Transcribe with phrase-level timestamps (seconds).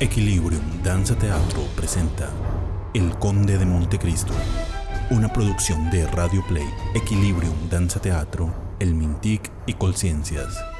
[0.00, 2.28] Equilibrium Danza Teatro presenta
[2.94, 4.32] El Conde de Montecristo,
[5.10, 6.66] una producción de Radio Play,
[6.96, 10.73] Equilibrium Danza Teatro, El Mintic y Colciencias.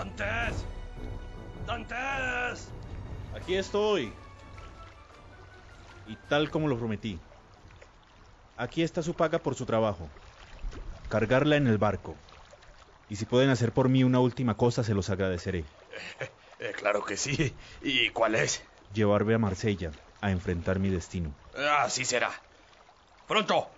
[0.00, 0.64] ¡Dantes!
[1.66, 2.68] ¡Dantes!
[3.36, 4.10] Aquí estoy.
[6.06, 7.18] Y tal como lo prometí.
[8.56, 10.08] Aquí está su paga por su trabajo.
[11.10, 12.16] Cargarla en el barco.
[13.10, 15.64] Y si pueden hacer por mí una última cosa, se los agradeceré.
[16.62, 17.54] Eh, claro que sí.
[17.80, 18.62] ¿Y cuál es?
[18.92, 21.34] Llevarme a Marsella a enfrentar mi destino.
[21.78, 22.30] Así será.
[23.26, 23.70] Pronto,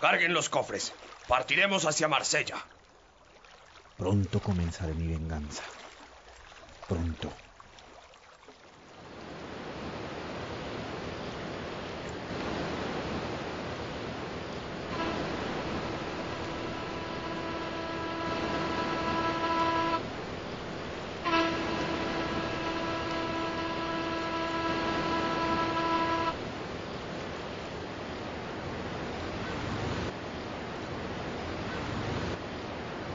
[0.00, 0.94] carguen los cofres.
[1.28, 2.56] Partiremos hacia Marsella.
[4.02, 5.62] Pronto comenzaré mi venganza.
[6.84, 7.51] Pronto.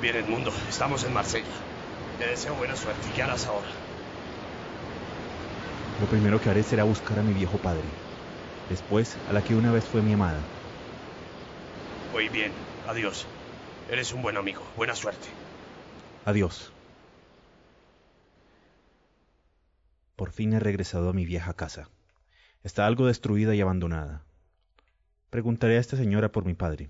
[0.10, 1.44] Bien, Edmundo, estamos en Marsella.
[2.18, 3.10] Te deseo buena suerte.
[3.14, 3.68] ¿Qué harás ahora?
[6.00, 7.84] Lo primero que haré será buscar a mi viejo padre.
[8.70, 10.40] Después, a la que una vez fue mi amada.
[12.14, 12.54] Muy bien.
[12.88, 13.28] Adiós.
[13.92, 14.62] Eres un buen amigo.
[14.78, 15.28] Buena suerte.
[16.24, 16.72] Adiós.
[20.16, 21.90] Por fin he regresado a mi vieja casa.
[22.64, 24.24] Está algo destruida y abandonada.
[25.32, 26.90] Preguntaré a esta señora por mi padre.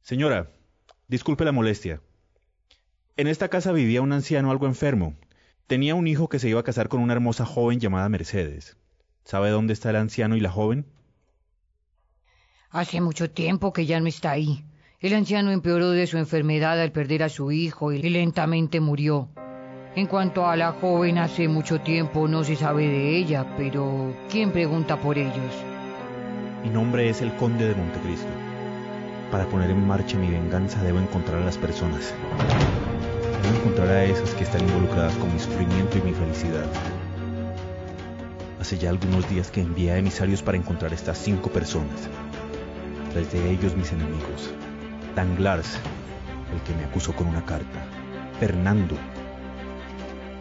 [0.00, 0.48] Señora,
[1.08, 2.00] disculpe la molestia.
[3.16, 5.14] En esta casa vivía un anciano algo enfermo.
[5.66, 8.76] Tenía un hijo que se iba a casar con una hermosa joven llamada Mercedes.
[9.24, 10.86] ¿Sabe dónde está el anciano y la joven?
[12.70, 14.64] Hace mucho tiempo que ya no está ahí.
[15.00, 19.28] El anciano empeoró de su enfermedad al perder a su hijo y lentamente murió.
[19.96, 24.50] En cuanto a la joven, hace mucho tiempo no se sabe de ella, pero ¿quién
[24.50, 25.54] pregunta por ellos?
[26.64, 28.43] Mi nombre es el Conde de Montecristo.
[29.34, 32.14] Para poner en marcha mi venganza debo encontrar a las personas.
[33.42, 36.66] Debo encontrar a esas que están involucradas con mi sufrimiento y mi felicidad.
[38.60, 42.08] Hace ya algunos días que envié a emisarios para encontrar a estas cinco personas.
[43.12, 44.54] Tres de ellos mis enemigos.
[45.16, 45.80] Danglars,
[46.54, 47.84] el que me acusó con una carta.
[48.38, 48.94] Fernando,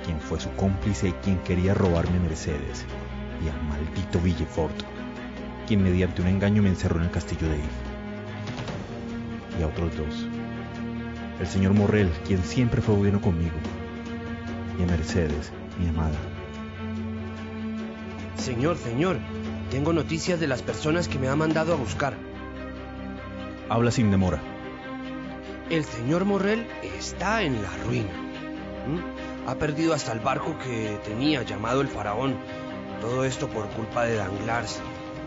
[0.05, 2.85] quien fue su cómplice y quien quería robarme Mercedes.
[3.43, 4.83] Y al maldito Villefort,
[5.65, 7.82] quien mediante un engaño me encerró en el castillo de If.
[9.59, 10.27] Y a otros dos.
[11.39, 13.55] El señor Morrel, quien siempre fue bueno conmigo.
[14.79, 16.17] Y a Mercedes, mi amada.
[18.37, 19.17] Señor, señor,
[19.71, 22.13] tengo noticias de las personas que me ha mandado a buscar.
[23.69, 24.41] Habla sin demora.
[25.69, 28.13] El señor Morrel está en la ruina.
[28.87, 29.49] ¿Mm?
[29.49, 32.35] Ha perdido hasta el barco que tenía llamado el faraón.
[33.01, 34.81] Todo esto por culpa de Danglars,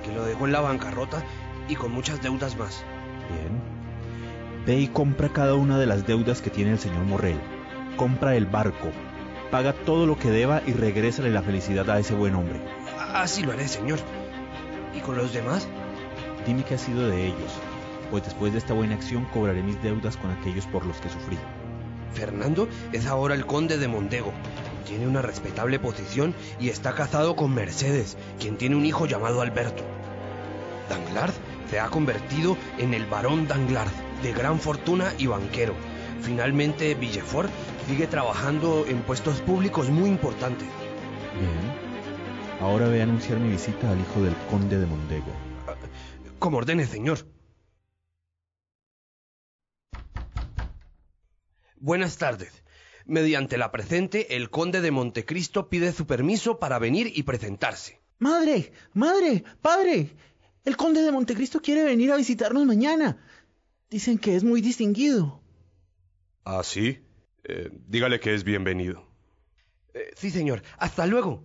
[0.05, 1.23] que lo dejó en la bancarrota
[1.69, 2.85] y con muchas deudas más.
[3.29, 3.76] Bien.
[4.67, 7.39] Ve y compra cada una de las deudas que tiene el señor Morrel.
[7.97, 8.91] Compra el barco.
[9.53, 12.61] Paga todo lo que deba y regrésale la felicidad a ese buen hombre.
[13.15, 14.01] Así lo haré, señor.
[14.93, 15.69] ¿Y con los demás?
[16.45, 17.53] Dime qué ha sido de ellos,
[18.11, 21.39] pues después de esta buena acción cobraré mis deudas con aquellos por los que sufrí.
[22.13, 24.33] Fernando es ahora el conde de Mondego.
[24.85, 29.85] Tiene una respetable posición y está casado con Mercedes, quien tiene un hijo llamado Alberto.
[30.89, 31.35] Danglars
[31.71, 33.93] se ha convertido en el barón Danglars,
[34.23, 35.75] de gran fortuna y banquero.
[36.23, 37.51] Finalmente, Villefort
[37.87, 40.69] sigue trabajando en puestos públicos muy importantes.
[41.39, 41.87] Bien.
[42.61, 45.33] Ahora ve a anunciar mi visita al hijo del conde de Mondego.
[46.39, 47.19] Como ordene, señor.
[51.77, 52.65] Buenas tardes.
[53.05, 58.01] Mediante la presente, el conde de Montecristo pide su permiso para venir y presentarse.
[58.19, 60.17] Madre, madre, padre.
[60.65, 63.19] El conde de Montecristo quiere venir a visitarnos mañana.
[63.89, 65.41] Dicen que es muy distinguido.
[66.45, 67.05] ¿Ah, sí?
[67.45, 69.07] Eh, dígale que es bienvenido.
[69.95, 70.63] Eh, sí, señor.
[70.79, 71.45] Hasta luego.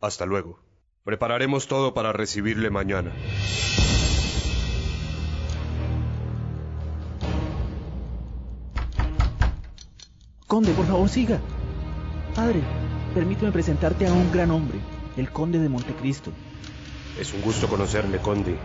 [0.00, 0.60] Hasta luego.
[1.04, 3.12] Prepararemos todo para recibirle mañana.
[10.46, 11.40] Conde, por favor, siga.
[12.34, 12.60] Padre,
[13.14, 14.78] permíteme presentarte a un gran hombre.
[15.16, 16.30] El conde de Montecristo.
[17.18, 18.58] Es un gusto conocerle, conde.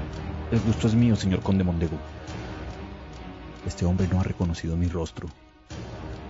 [0.51, 1.97] El gusto es mío, señor conde Mondego.
[3.67, 5.27] Este hombre no ha reconocido mi rostro.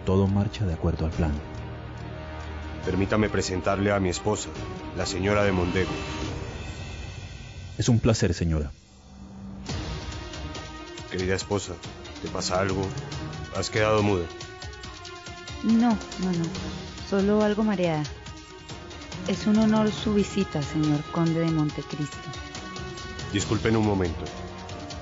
[0.08, 1.32] Todo marcha de acuerdo al plan.
[2.84, 4.50] Permítame presentarle a mi esposa,
[4.98, 5.92] la señora de Mondego.
[7.78, 8.72] Es un placer, señora.
[11.12, 11.74] Querida esposa,
[12.24, 12.82] ¿te pasa algo?
[13.56, 14.26] ¿Has quedado muda?
[15.64, 16.46] No, no, no.
[17.08, 18.04] Solo algo mareada.
[19.28, 22.18] Es un honor su visita, señor conde de Montecristo.
[23.32, 24.24] Disculpen un momento.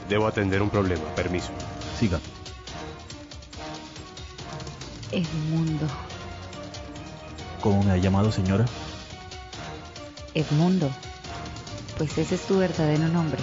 [0.10, 1.06] Debo atender un problema.
[1.16, 1.52] Permiso.
[5.16, 5.88] Edmundo.
[7.62, 8.66] ¿Cómo me ha llamado, señora?
[10.34, 10.90] Edmundo.
[11.98, 13.40] Pues ese es tu verdadero nombre.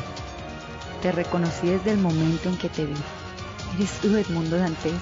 [1.00, 2.92] Te reconocí desde el momento en que te vi.
[3.76, 5.00] Eres tú, Edmundo Dantes.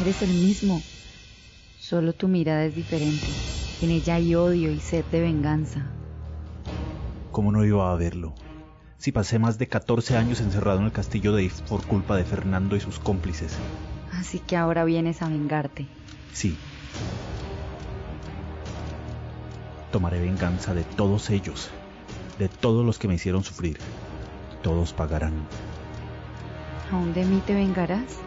[0.00, 0.82] Eres el mismo.
[1.78, 3.28] Solo tu mirada es diferente.
[3.80, 5.86] En ella hay odio y sed de venganza.
[7.30, 8.34] ¿Cómo no iba a verlo?
[8.96, 12.24] Si pasé más de 14 años encerrado en el castillo de If por culpa de
[12.24, 13.56] Fernando y sus cómplices.
[14.12, 15.86] Así que ahora vienes a vengarte.
[16.32, 16.56] Sí.
[19.92, 21.70] Tomaré venganza de todos ellos,
[22.38, 23.78] de todos los que me hicieron sufrir.
[24.62, 25.46] Todos pagarán.
[26.92, 28.18] ¿Aún de mí te vengarás?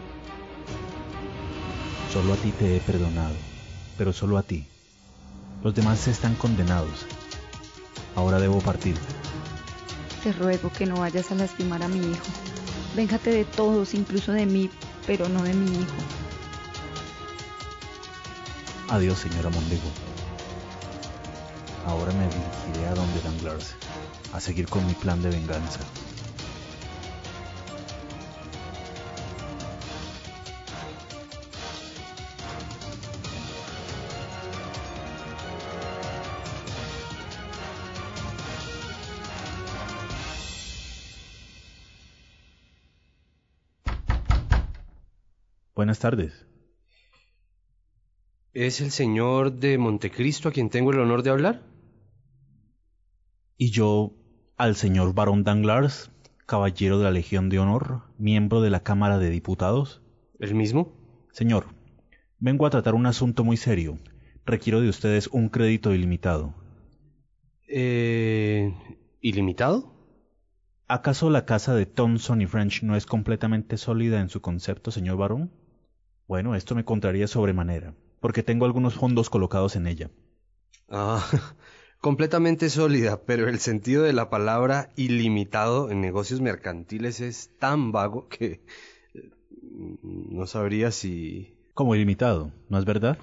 [2.12, 3.36] Solo a ti te he perdonado,
[3.98, 4.68] pero solo a ti.
[5.64, 7.06] Los demás están condenados.
[8.16, 8.96] Ahora debo partir.
[10.24, 12.26] Te ruego que no vayas a lastimar a mi hijo.
[12.96, 14.70] Véngate de todos, incluso de mí,
[15.08, 16.21] pero no de mi hijo.
[18.92, 19.90] Adiós, señora Mondego.
[21.86, 23.74] Ahora me dirigiré a donde Danglars,
[24.34, 25.80] a seguir con mi plan de venganza.
[45.74, 46.51] Buenas tardes.
[48.54, 51.62] ¿Es el señor de Montecristo a quien tengo el honor de hablar?
[53.56, 54.12] Y yo
[54.58, 56.12] al señor Barón Danglars,
[56.48, 60.02] caballero de la Legión de Honor, miembro de la Cámara de Diputados.
[60.38, 60.92] ¿El mismo?
[61.32, 61.68] Señor,
[62.40, 63.98] vengo a tratar un asunto muy serio.
[64.46, 66.54] Requiero de ustedes un crédito ilimitado.
[67.70, 68.74] Eh...
[69.22, 69.94] ¿Ilimitado?
[70.90, 75.16] ¿Acaso la casa de Thomson y French no es completamente sólida en su concepto, señor
[75.16, 75.54] Barón?
[76.28, 80.10] Bueno, esto me contraría sobremanera, porque tengo algunos fondos colocados en ella.
[80.88, 81.22] Ah,
[82.00, 88.30] completamente sólida, pero el sentido de la palabra ilimitado en negocios mercantiles es tan vago
[88.30, 88.62] que
[89.14, 89.32] eh,
[90.04, 91.58] no sabría si...
[91.74, 93.18] Como ilimitado, ¿no es verdad?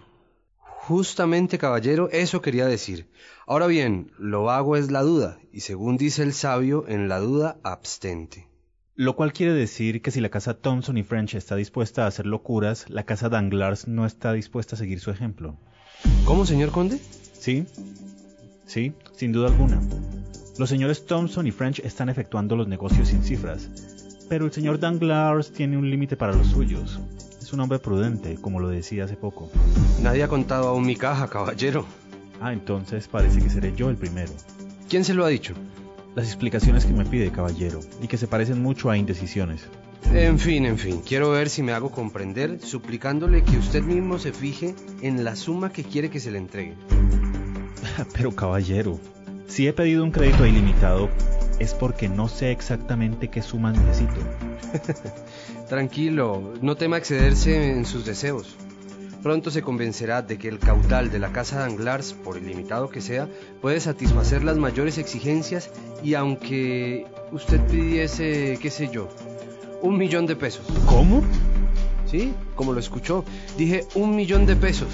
[0.59, 3.11] Justamente, caballero, eso quería decir.
[3.47, 7.59] Ahora bien, lo vago es la duda, y según dice el sabio, en la duda
[7.63, 8.48] abstente.
[8.99, 12.27] Lo cual quiere decir que si la casa Thompson y French está dispuesta a hacer
[12.27, 15.57] locuras, la casa Danglars no está dispuesta a seguir su ejemplo.
[16.25, 16.99] ¿Cómo, señor conde?
[17.33, 17.65] Sí,
[18.67, 19.81] sí, sin duda alguna.
[20.59, 23.71] Los señores Thompson y French están efectuando los negocios sin cifras,
[24.29, 26.99] pero el señor Danglars tiene un límite para los suyos.
[27.41, 29.49] Es un hombre prudente, como lo decía hace poco.
[30.03, 31.87] Nadie ha contado aún mi caja, caballero.
[32.41, 34.33] Ah, entonces parece que seré yo el primero.
[34.89, 35.55] ¿Quién se lo ha dicho?
[36.19, 39.61] Las explicaciones que me pide, caballero, y que se parecen mucho a indecisiones.
[40.13, 44.33] En fin, en fin, quiero ver si me hago comprender, suplicándole que usted mismo se
[44.33, 46.75] fije en la suma que quiere que se le entregue.
[48.15, 48.99] Pero, caballero,
[49.47, 51.09] si he pedido un crédito ilimitado,
[51.61, 54.21] es porque no sé exactamente qué suma necesito.
[55.69, 58.57] Tranquilo, no tema excederse en sus deseos.
[59.23, 63.29] Pronto se convencerá de que el caudal de la casa Danglars, por ilimitado que sea,
[63.61, 65.71] puede satisfacer las mayores exigencias
[66.05, 69.09] y aunque usted pidiese, qué sé yo,
[69.83, 70.65] un millón de pesos.
[70.87, 71.23] ¿Cómo?
[72.07, 73.25] Sí, como lo escuchó,
[73.57, 74.89] dije un millón de pesos.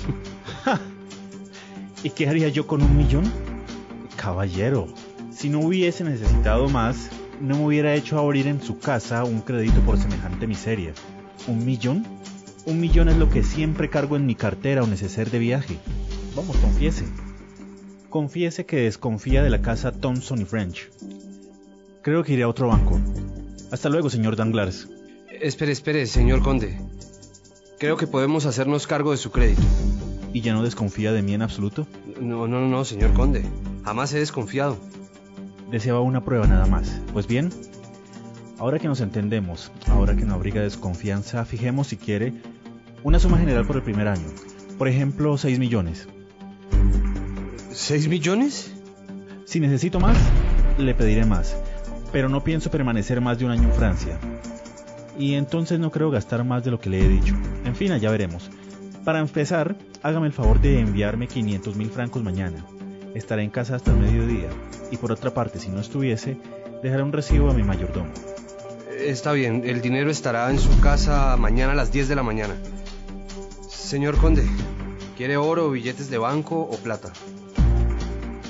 [2.03, 3.31] ¿Y qué haría yo con un millón?
[4.17, 4.89] Caballero,
[5.31, 9.81] si no hubiese necesitado más, no me hubiera hecho abrir en su casa un crédito
[9.81, 10.93] por semejante miseria.
[11.47, 12.07] ¿Un millón?
[12.67, 15.79] Un millón es lo que siempre cargo en mi cartera o neceser de viaje.
[16.35, 17.05] Vamos, confiese.
[18.09, 20.91] Confiese que desconfía de la casa Thompson y French.
[22.01, 22.99] Creo que iré a otro banco.
[23.71, 24.89] Hasta luego, señor Danglars.
[25.43, 26.79] Espere, espere, señor conde.
[27.79, 29.63] Creo que podemos hacernos cargo de su crédito.
[30.33, 31.87] ¿Y ya no desconfía de mí en absoluto?
[32.19, 33.45] No, no, no, señor conde.
[33.85, 34.79] Jamás he desconfiado.
[35.71, 37.01] Deseaba una prueba nada más.
[37.13, 37.51] Pues bien,
[38.59, 42.33] ahora que nos entendemos, ahora que no abriga desconfianza, fijemos si quiere
[43.05, 44.27] una suma general por el primer año.
[44.79, 46.09] Por ejemplo, 6 millones.
[47.71, 48.73] ¿Seis millones?
[49.45, 50.17] Si necesito más,
[50.79, 51.55] le pediré más,
[52.13, 54.19] pero no pienso permanecer más de un año en Francia.
[55.19, 57.35] Y entonces no creo gastar más de lo que le he dicho.
[57.65, 58.51] En fin, ya veremos.
[59.05, 62.65] Para empezar, hágame el favor de enviarme 500 mil francos mañana.
[63.15, 64.49] Estaré en casa hasta el mediodía.
[64.91, 66.39] Y por otra parte, si no estuviese,
[66.83, 68.11] dejaré un recibo a mi mayordomo.
[68.99, 72.55] Está bien, el dinero estará en su casa mañana a las 10 de la mañana.
[73.85, 74.49] Señor conde,
[75.15, 77.13] ¿quiere oro, billetes de banco o plata?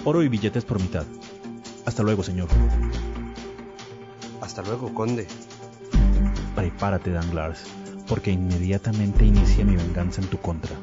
[0.05, 1.05] Oro y billetes por mitad.
[1.85, 2.49] Hasta luego, señor.
[4.41, 5.27] Hasta luego, conde.
[6.55, 7.65] Prepárate, Danglars,
[8.07, 10.77] porque inmediatamente inicia mi venganza en tu contra.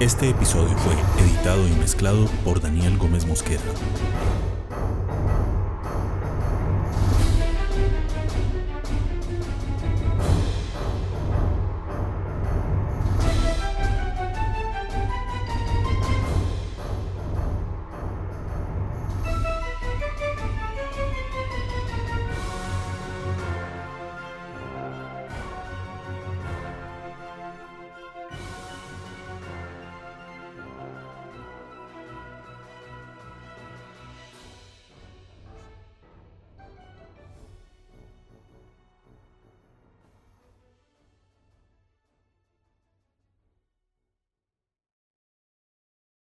[0.00, 0.92] Este episodio fue
[1.24, 3.62] editado y mezclado por Daniel Gómez Mosquera.